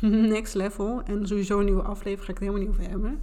next 0.34 0.54
level. 0.54 1.02
En 1.02 1.26
sowieso 1.26 1.58
een 1.58 1.64
nieuwe 1.64 1.82
aflevering 1.82 2.24
ga 2.24 2.32
ik 2.32 2.38
het 2.38 2.48
helemaal 2.48 2.60
niet 2.60 2.70
over 2.70 2.90
hebben. 2.90 3.20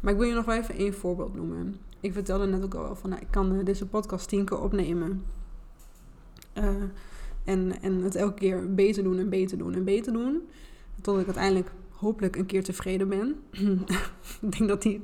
Maar 0.00 0.12
ik 0.12 0.18
wil 0.18 0.28
je 0.28 0.34
nog 0.34 0.44
wel 0.44 0.56
even 0.56 0.74
één 0.74 0.94
voorbeeld 0.94 1.34
noemen. 1.34 1.76
Ik 2.00 2.12
vertelde 2.12 2.46
net 2.46 2.64
ook 2.64 2.74
al 2.74 2.96
van, 2.96 3.10
nou, 3.10 3.22
ik 3.22 3.30
kan 3.30 3.64
deze 3.64 3.86
podcast 3.86 4.28
tien 4.28 4.44
keer 4.44 4.60
opnemen. 4.60 5.24
Uh, 6.54 6.82
en, 7.44 7.82
en 7.82 8.02
het 8.02 8.14
elke 8.14 8.34
keer 8.34 8.74
beter 8.74 9.02
doen 9.02 9.18
en 9.18 9.28
beter 9.28 9.58
doen 9.58 9.74
en 9.74 9.84
beter 9.84 10.12
doen. 10.12 10.42
Tot 11.00 11.18
ik 11.18 11.24
uiteindelijk 11.24 11.70
hopelijk 11.96 12.36
een 12.36 12.46
keer 12.46 12.64
tevreden 12.64 13.08
ben. 13.08 13.36
ik 14.40 14.56
denk 14.56 14.68
dat 14.68 14.82
die 14.82 15.00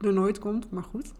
er 0.00 0.12
nooit 0.12 0.38
komt, 0.38 0.70
maar 0.70 0.82
goed. 0.82 1.12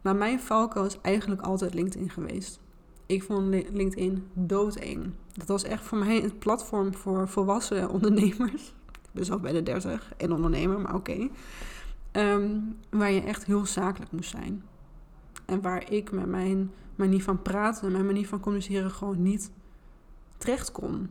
Maar 0.00 0.16
mijn 0.16 0.40
valko 0.40 0.84
is 0.84 1.00
eigenlijk 1.00 1.40
altijd 1.40 1.74
LinkedIn 1.74 2.10
geweest. 2.10 2.60
Ik 3.06 3.22
vond 3.22 3.48
LinkedIn 3.72 4.26
doodeng. 4.32 5.10
Dat 5.32 5.48
was 5.48 5.62
echt 5.62 5.84
voor 5.84 5.98
mij 5.98 6.20
het 6.20 6.38
platform 6.38 6.94
voor 6.94 7.28
volwassen 7.28 7.90
ondernemers. 7.96 8.74
Ik 8.92 9.12
ben 9.12 9.24
zelf 9.24 9.40
bij 9.40 9.52
de 9.52 9.62
30 9.62 10.12
en 10.16 10.32
ondernemer, 10.32 10.80
maar 10.80 10.94
oké. 10.94 11.28
Ehm, 12.12 12.50
waar 12.90 13.12
je 13.12 13.20
echt 13.20 13.44
heel 13.44 13.66
zakelijk 13.66 14.12
moest 14.12 14.30
zijn. 14.30 14.62
En 15.44 15.60
waar 15.60 15.92
ik 15.92 16.12
met 16.12 16.26
mijn 16.26 16.70
manier 16.94 17.22
van 17.22 17.42
praten, 17.42 17.92
mijn 17.92 18.06
manier 18.06 18.28
van 18.28 18.40
communiceren 18.40 18.90
gewoon 18.90 19.22
niet 19.22 19.50
terecht 20.36 20.72
kon. 20.72 21.10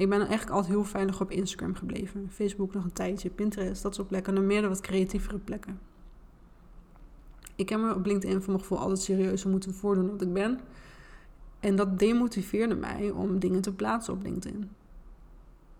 Ik 0.00 0.08
ben 0.08 0.18
eigenlijk 0.18 0.50
altijd 0.50 0.72
heel 0.72 0.84
veilig 0.84 1.20
op 1.20 1.30
Instagram 1.30 1.74
gebleven. 1.74 2.30
Facebook 2.30 2.74
nog 2.74 2.84
een 2.84 2.92
tijdje, 2.92 3.30
Pinterest, 3.30 3.82
dat 3.82 3.94
soort 3.94 4.08
plekken. 4.08 4.36
En 4.36 4.46
meer 4.46 4.68
wat 4.68 4.80
creatievere 4.80 5.38
plekken. 5.38 5.80
Ik 7.56 7.68
heb 7.68 7.80
me 7.80 7.94
op 7.94 8.06
LinkedIn 8.06 8.38
voor 8.38 8.52
mijn 8.52 8.60
gevoel 8.60 8.78
altijd 8.78 8.98
serieuzer 9.00 9.50
moeten 9.50 9.74
voordoen 9.74 10.06
dan 10.06 10.28
ik 10.28 10.32
ben. 10.32 10.60
En 11.60 11.76
dat 11.76 11.98
demotiveerde 11.98 12.74
mij 12.74 13.10
om 13.10 13.38
dingen 13.38 13.60
te 13.60 13.74
plaatsen 13.74 14.12
op 14.14 14.22
LinkedIn. 14.22 14.70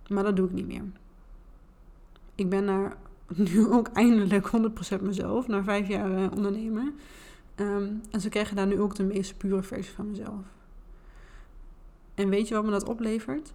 Maar 0.08 0.24
dat 0.24 0.36
doe 0.36 0.46
ik 0.46 0.52
niet 0.52 0.66
meer. 0.66 0.84
Ik 2.34 2.48
ben 2.48 2.66
daar 2.66 2.96
nu 3.36 3.66
ook 3.68 3.88
eindelijk 3.88 4.50
100% 4.98 5.02
mezelf, 5.02 5.46
na 5.46 5.62
vijf 5.62 5.88
jaar 5.88 6.10
uh, 6.10 6.30
ondernemen. 6.36 6.94
Ehm, 7.54 7.92
en 8.10 8.20
ze 8.20 8.28
krijgen 8.28 8.56
daar 8.56 8.66
nu 8.66 8.80
ook 8.80 8.94
de 8.94 9.04
meest 9.04 9.38
pure 9.38 9.62
versie 9.62 9.94
van 9.94 10.08
mezelf. 10.08 10.44
En 12.14 12.28
weet 12.28 12.48
je 12.48 12.54
wat 12.54 12.64
me 12.64 12.70
dat 12.70 12.88
oplevert? 12.88 13.52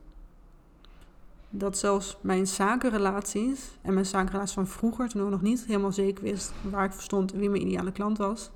Dat 1.58 1.78
zelfs 1.78 2.18
mijn 2.22 2.48
zakenrelaties 2.48 3.78
en 3.82 3.94
mijn 3.94 4.06
zakenrelaties 4.06 4.54
van 4.54 4.68
vroeger, 4.68 5.10
toen 5.10 5.24
ik 5.24 5.30
nog 5.30 5.42
niet 5.42 5.66
helemaal 5.66 5.92
zeker 5.92 6.24
wist 6.24 6.54
waar 6.72 6.86
ik 6.86 6.94
verstond 6.94 7.32
wie 7.32 7.50
mijn 7.50 7.68
ideale 7.68 7.92
klant 7.92 8.18
was, 8.18 8.52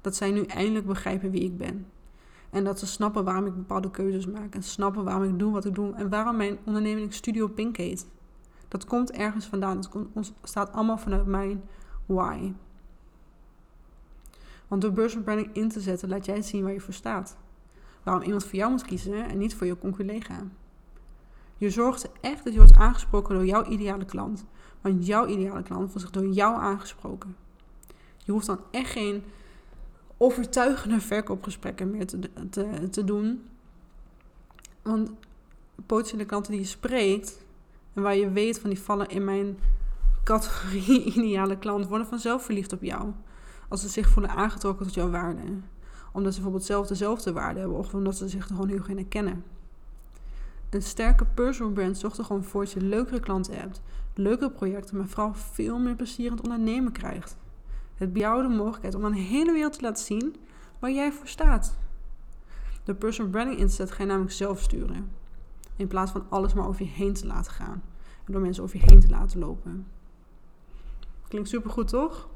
dat 0.00 0.16
zij 0.16 0.30
nu 0.30 0.42
eindelijk 0.42 0.86
begrijpen 0.86 1.30
wie 1.30 1.42
ik 1.42 1.56
ben. 1.56 1.86
En 2.50 2.64
dat 2.64 2.78
ze 2.78 2.86
snappen 2.86 3.24
waarom 3.24 3.46
ik 3.46 3.54
bepaalde 3.54 3.90
keuzes 3.90 4.26
maak. 4.26 4.54
En 4.54 4.62
snappen 4.62 5.04
waarom 5.04 5.22
ik 5.22 5.38
doe 5.38 5.52
wat 5.52 5.64
ik 5.64 5.74
doe. 5.74 5.94
En 5.94 6.08
waarom 6.08 6.36
mijn 6.36 6.58
onderneming 6.64 7.14
Studio 7.14 7.48
Pink 7.48 7.76
heet. 7.76 8.06
Dat 8.68 8.84
komt 8.84 9.10
ergens 9.10 9.46
vandaan. 9.46 9.76
Het 10.14 10.32
staat 10.42 10.72
allemaal 10.72 10.98
vanuit 10.98 11.26
mijn 11.26 11.62
why. 12.06 12.52
Want 14.68 14.82
door 14.82 14.92
personal 14.92 15.24
branding 15.24 15.54
in 15.54 15.68
te 15.68 15.80
zetten, 15.80 16.08
laat 16.08 16.24
jij 16.24 16.42
zien 16.42 16.62
waar 16.62 16.72
je 16.72 16.80
voor 16.80 16.94
staat. 16.94 17.36
Waarom 18.02 18.22
iemand 18.22 18.44
voor 18.44 18.54
jou 18.54 18.70
moet 18.70 18.84
kiezen 18.84 19.28
en 19.28 19.38
niet 19.38 19.54
voor 19.54 19.66
je 19.66 19.78
collega. 19.78 20.42
Je 21.56 21.70
zorgt 21.70 22.08
echt 22.20 22.44
dat 22.44 22.52
je 22.52 22.58
wordt 22.58 22.76
aangesproken 22.76 23.34
door 23.34 23.46
jouw 23.46 23.64
ideale 23.64 24.04
klant. 24.04 24.44
Want 24.80 25.06
jouw 25.06 25.26
ideale 25.26 25.62
klant 25.62 25.92
wordt 25.92 26.00
zich 26.00 26.10
door 26.10 26.26
jou 26.26 26.56
aangesproken. 26.56 27.36
Je 28.24 28.32
hoeft 28.32 28.46
dan 28.46 28.60
echt 28.70 28.90
geen 28.90 29.22
overtuigende 30.16 31.00
verkoopgesprekken 31.00 31.90
meer 31.90 32.06
te, 32.06 32.18
te, 32.90 33.04
doen. 33.04 33.42
Want 34.82 35.10
potentiële 35.86 36.24
klanten 36.24 36.52
die 36.52 36.60
je 36.60 36.66
spreekt 36.66 37.44
en 37.92 38.02
waar 38.02 38.16
je 38.16 38.30
weet 38.30 38.58
van 38.58 38.70
die 38.70 38.80
vallen 38.80 39.08
in 39.08 39.24
mijn 39.24 39.58
categorie 40.24 41.04
ideale 41.14 41.58
klant, 41.58 41.86
worden 41.86 42.06
vanzelf 42.06 42.44
verliefd 42.44 42.72
op 42.72 42.82
jou 42.82 43.12
als 43.68 43.80
ze 43.80 43.88
zich 43.88 44.08
voelen 44.08 44.30
aangetrokken 44.30 44.86
tot 44.86 44.94
jouw 44.94 45.10
waarde. 45.10 45.40
Omdat 46.12 46.32
ze 46.32 46.40
bijvoorbeeld 46.40 46.68
zelf 46.68 46.86
dezelfde 46.86 47.32
waarde 47.32 47.60
hebben 47.60 47.78
of 47.78 47.94
omdat 47.94 48.16
ze 48.16 48.28
zich 48.28 48.46
gewoon 48.46 48.68
heel 48.68 48.78
goed 48.78 48.96
in 48.96 49.08
kennen. 49.08 49.44
Een 50.70 50.82
sterke 50.82 51.24
personal 51.24 51.72
brand 51.72 51.98
zorgt 51.98 52.18
er 52.18 52.24
gewoon 52.24 52.44
voor 52.44 52.64
dat 52.64 52.72
je 52.72 52.80
leukere 52.80 53.20
klanten 53.20 53.58
hebt, 53.58 53.82
leukere 54.14 54.50
projecten, 54.50 54.96
maar 54.96 55.06
vooral 55.06 55.34
veel 55.34 55.78
meer 55.78 55.96
plezier 55.96 56.26
in 56.26 56.32
het 56.32 56.42
ondernemen 56.42 56.92
krijgt. 56.92 57.36
Het 57.94 58.12
biedt 58.12 58.24
jou 58.24 58.42
de 58.42 58.54
mogelijkheid 58.54 58.94
om 58.94 59.12
de 59.12 59.18
hele 59.18 59.52
wereld 59.52 59.72
te 59.72 59.80
laten 59.80 60.04
zien 60.04 60.36
waar 60.78 60.90
jij 60.92 61.12
voor 61.12 61.28
staat. 61.28 61.76
De 62.84 62.94
personal 62.94 63.30
branding 63.30 63.58
inzet 63.58 63.90
ga 63.90 64.02
je 64.02 64.08
namelijk 64.08 64.32
zelf 64.32 64.60
sturen. 64.60 65.10
In 65.76 65.86
plaats 65.86 66.10
van 66.10 66.26
alles 66.28 66.54
maar 66.54 66.66
over 66.66 66.84
je 66.84 66.90
heen 66.90 67.14
te 67.14 67.26
laten 67.26 67.52
gaan. 67.52 67.82
En 68.24 68.32
door 68.32 68.40
mensen 68.40 68.62
over 68.62 68.76
je 68.76 68.86
heen 68.86 69.00
te 69.00 69.08
laten 69.08 69.38
lopen. 69.38 69.86
Klinkt 71.28 71.48
super 71.48 71.70
goed, 71.70 71.88
toch? 71.88 72.28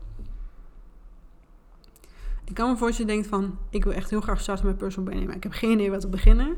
Ik 2.45 2.55
kan 2.57 2.71
me 2.71 2.77
voorstellen, 2.77 3.15
je 3.15 3.21
denkt 3.21 3.29
van, 3.29 3.59
ik 3.71 3.85
wil 3.85 3.93
echt 3.93 4.11
heel 4.11 4.21
graag 4.21 4.41
starten 4.41 4.67
met 4.67 4.77
personal 4.77 5.05
branding, 5.05 5.27
maar 5.27 5.37
ik 5.37 5.43
heb 5.43 5.53
geen 5.53 5.71
idee 5.71 5.91
waar 5.91 6.01
te 6.01 6.09
beginnen. 6.09 6.57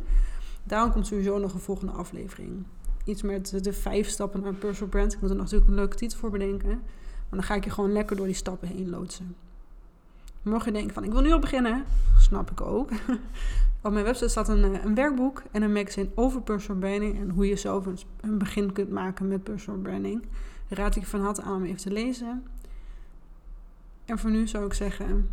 Daarom 0.65 0.93
komt 0.93 1.07
sowieso 1.07 1.39
nog 1.39 1.55
een 1.55 1.61
volgende 1.61 1.93
aflevering. 1.93 2.65
Iets 3.05 3.23
met 3.23 3.65
de 3.65 3.73
vijf 3.73 4.09
stappen 4.09 4.41
naar 4.41 4.55
personal 4.55 4.89
brand. 4.89 5.13
Ik 5.13 5.21
moet 5.21 5.31
er 5.31 5.37
natuurlijk 5.37 5.71
een 5.71 5.77
leuke 5.77 5.97
titel 5.97 6.19
voor 6.19 6.31
bedenken. 6.31 6.69
Maar 6.69 7.41
dan 7.41 7.43
ga 7.43 7.55
ik 7.55 7.65
je 7.65 7.71
gewoon 7.71 7.93
lekker 7.93 8.17
door 8.17 8.27
die 8.27 8.35
stappen 8.35 8.69
heen 8.69 8.91
loodsen. 8.91 9.37
Mocht 10.43 10.65
je 10.65 10.73
denken 10.73 10.95
van, 10.95 11.05
ik 11.05 11.13
wil 11.13 11.21
nu 11.21 11.33
al 11.33 11.39
beginnen, 11.39 11.85
snap 12.19 12.51
ik 12.51 12.61
ook. 12.61 12.91
Op 13.83 13.93
mijn 13.93 14.05
website 14.05 14.29
staat 14.29 14.49
een, 14.49 14.75
eh, 14.75 14.85
een 14.85 14.95
werkboek 14.95 15.43
en 15.51 15.63
een 15.63 15.73
magazine 15.73 16.09
over 16.15 16.43
personal 16.43 16.81
branding. 16.81 17.21
En 17.21 17.31
hoe 17.31 17.47
je 17.47 17.57
zelf 17.57 17.87
een, 17.87 17.99
een 18.21 18.39
begin 18.39 18.73
kunt 18.73 18.91
maken 18.91 19.29
met 19.29 19.43
personal 19.43 19.81
branding. 19.81 20.25
Raad 20.69 20.97
ik 20.97 21.07
van 21.07 21.21
harte 21.21 21.43
aan 21.43 21.57
om 21.57 21.65
even 21.65 21.81
te 21.81 21.91
lezen. 21.91 22.43
En 24.05 24.19
voor 24.19 24.31
nu 24.31 24.47
zou 24.47 24.65
ik 24.65 24.75
zeggen, 24.75 25.31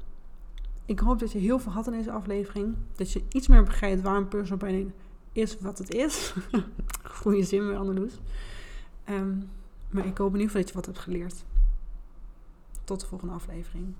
ik 0.85 0.99
hoop 0.99 1.19
dat 1.19 1.31
je 1.31 1.39
heel 1.39 1.59
veel 1.59 1.71
had 1.71 1.87
in 1.87 1.93
deze 1.93 2.11
aflevering. 2.11 2.75
Dat 2.95 3.11
je 3.11 3.23
iets 3.29 3.47
meer 3.47 3.63
begrijpt 3.63 4.01
waarom 4.01 4.27
personal 4.27 4.57
branding 4.57 4.91
is 5.31 5.57
wat 5.59 5.77
het 5.77 5.93
is. 5.93 6.33
Goede 7.03 7.43
zin 7.43 7.67
weer, 7.67 7.77
Anneloes. 7.77 8.13
Ehm, 9.03 9.37
maar 9.89 10.05
ik 10.05 10.17
hoop 10.17 10.33
in 10.33 10.39
ieder 10.39 10.47
geval 10.47 10.61
dat 10.61 10.69
je 10.69 10.75
wat 10.75 10.85
hebt 10.85 10.99
geleerd. 10.99 11.35
Tot 12.83 12.99
de 12.99 13.07
volgende 13.07 13.33
aflevering. 13.33 13.93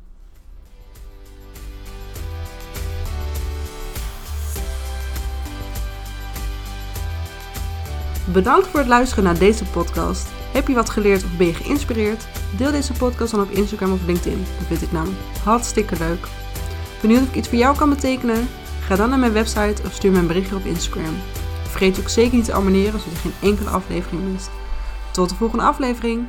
Bedankt 8.33 8.67
voor 8.67 8.79
het 8.79 8.89
luisteren 8.89 9.23
naar 9.23 9.39
deze 9.39 9.65
podcast. 9.65 10.27
Heb 10.53 10.67
je 10.67 10.73
wat 10.73 10.89
geleerd 10.89 11.23
of 11.23 11.37
ben 11.37 11.47
je 11.47 11.53
geïnspireerd? 11.53 12.27
Deel 12.57 12.71
deze 12.71 12.93
podcast 12.93 13.31
dan 13.31 13.41
op 13.41 13.49
Instagram 13.49 13.91
of 13.91 14.05
LinkedIn. 14.05 14.37
Dat 14.57 14.67
vind 14.67 14.81
ik 14.81 14.91
namelijk 14.91 15.19
hartstikke 15.43 15.97
leuk. 15.97 16.27
Benieuwd 17.01 17.21
of 17.21 17.27
ik 17.27 17.35
iets 17.35 17.47
voor 17.47 17.57
jou 17.57 17.77
kan 17.77 17.89
betekenen? 17.89 18.47
Ga 18.89 18.95
dan 18.95 19.09
naar 19.09 19.19
mijn 19.19 19.33
website 19.33 19.81
of 19.85 19.93
stuur 19.93 20.11
me 20.11 20.17
een 20.17 20.27
berichtje 20.27 20.55
op 20.55 20.65
Instagram. 20.65 21.15
Vergeet 21.63 21.99
ook 21.99 22.09
zeker 22.09 22.35
niet 22.35 22.45
te 22.45 22.53
abonneren 22.53 22.99
zodat 22.99 23.21
je 23.21 23.29
geen 23.29 23.49
enkele 23.49 23.69
aflevering 23.69 24.31
mist. 24.31 24.49
Tot 25.11 25.29
de 25.29 25.35
volgende 25.35 25.63
aflevering. 25.63 26.27